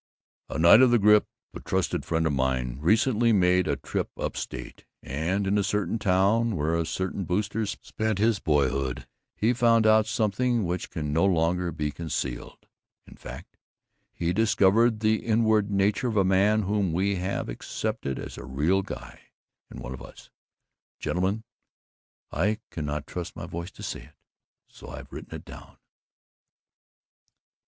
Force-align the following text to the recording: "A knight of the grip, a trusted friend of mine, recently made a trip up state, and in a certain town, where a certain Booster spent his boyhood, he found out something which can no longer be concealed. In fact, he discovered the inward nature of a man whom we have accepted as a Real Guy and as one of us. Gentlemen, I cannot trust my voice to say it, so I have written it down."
"A 0.49 0.57
knight 0.57 0.81
of 0.81 0.89
the 0.89 0.97
grip, 0.97 1.27
a 1.53 1.59
trusted 1.59 2.05
friend 2.05 2.25
of 2.25 2.33
mine, 2.33 2.79
recently 2.79 3.31
made 3.31 3.67
a 3.67 3.75
trip 3.75 4.09
up 4.17 4.35
state, 4.35 4.83
and 5.03 5.45
in 5.45 5.59
a 5.59 5.63
certain 5.63 5.99
town, 5.99 6.55
where 6.55 6.75
a 6.75 6.87
certain 6.87 7.23
Booster 7.23 7.67
spent 7.67 8.17
his 8.17 8.39
boyhood, 8.39 9.05
he 9.35 9.53
found 9.53 9.85
out 9.85 10.07
something 10.07 10.65
which 10.65 10.89
can 10.89 11.13
no 11.13 11.23
longer 11.23 11.71
be 11.71 11.91
concealed. 11.91 12.67
In 13.05 13.13
fact, 13.15 13.57
he 14.11 14.33
discovered 14.33 15.01
the 15.01 15.23
inward 15.23 15.69
nature 15.69 16.07
of 16.07 16.17
a 16.17 16.25
man 16.25 16.63
whom 16.63 16.93
we 16.93 17.17
have 17.17 17.47
accepted 17.47 18.17
as 18.17 18.39
a 18.39 18.43
Real 18.43 18.81
Guy 18.81 19.19
and 19.69 19.77
as 19.81 19.83
one 19.83 19.93
of 19.93 20.01
us. 20.01 20.31
Gentlemen, 20.99 21.43
I 22.31 22.57
cannot 22.71 23.05
trust 23.05 23.35
my 23.35 23.45
voice 23.45 23.69
to 23.69 23.83
say 23.83 24.01
it, 24.05 24.15
so 24.67 24.89
I 24.89 24.95
have 24.97 25.13
written 25.13 25.35
it 25.35 25.45
down." 25.45 25.77